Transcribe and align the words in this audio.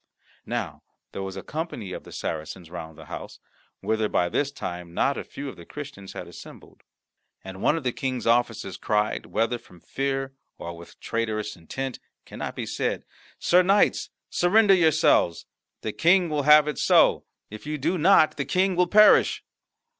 Now 0.47 0.81
there 1.11 1.21
was 1.21 1.35
a 1.37 1.43
company 1.43 1.93
of 1.93 2.05
the 2.05 2.11
Saracens 2.11 2.71
round 2.71 2.97
the 2.97 3.05
house, 3.05 3.39
whither 3.81 4.09
by 4.09 4.29
this 4.29 4.51
time 4.51 4.95
not 4.95 5.15
a 5.15 5.23
few 5.23 5.47
of 5.47 5.57
the 5.57 5.63
Christians 5.63 6.13
had 6.13 6.27
assembled. 6.27 6.81
And 7.43 7.61
one 7.61 7.77
of 7.77 7.83
the 7.83 7.91
King's 7.91 8.25
officers 8.25 8.77
cried 8.77 9.27
whether 9.27 9.59
from 9.59 9.79
fear 9.79 10.33
or 10.57 10.75
with 10.75 10.99
traitorous 10.99 11.55
intent 11.55 11.99
cannot 12.25 12.55
be 12.55 12.65
said 12.65 13.03
"Sir 13.37 13.61
knights, 13.61 14.09
surrender 14.31 14.73
yourselves! 14.73 15.45
The 15.81 15.93
King 15.93 16.29
will 16.29 16.43
have 16.49 16.67
it 16.67 16.79
so; 16.79 17.25
if 17.51 17.67
you 17.67 17.77
do 17.77 17.99
not, 17.99 18.37
the 18.37 18.45
King 18.45 18.75
will 18.75 18.87
perish." 18.87 19.43